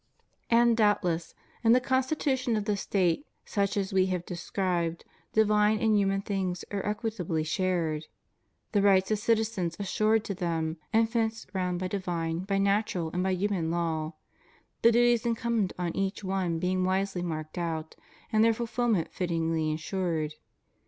And, 0.49 0.75
doubt 0.75 1.03
less, 1.03 1.35
in 1.63 1.73
the 1.73 1.79
constitution 1.79 2.55
of 2.55 2.65
the 2.65 2.75
State 2.75 3.27
such 3.45 3.77
as 3.77 3.93
we 3.93 4.07
have 4.07 4.25
described, 4.25 5.05
divine 5.31 5.77
and 5.77 5.95
human 5.95 6.23
things 6.23 6.65
are 6.71 6.83
equitably 6.83 7.43
shared; 7.43 8.07
the 8.71 8.81
rights 8.81 9.11
of 9.11 9.19
citizens 9.19 9.75
assured 9.79 10.23
to 10.23 10.33
them, 10.33 10.77
and 10.91 11.07
fenced 11.07 11.51
round 11.53 11.77
by 11.79 11.87
divine, 11.87 12.39
by 12.45 12.57
natural, 12.57 13.11
and 13.11 13.21
by 13.21 13.29
human 13.35 13.69
law; 13.69 14.13
the 14.81 14.91
duties 14.91 15.23
incumbent 15.23 15.71
on 15.77 15.95
each 15.95 16.23
one 16.23 16.57
being 16.57 16.83
wisely 16.83 17.21
marked 17.21 17.59
out, 17.59 17.95
and 18.33 18.43
their 18.43 18.55
fulfilment 18.55 19.13
fittingly 19.13 19.69
insured. 19.69 20.33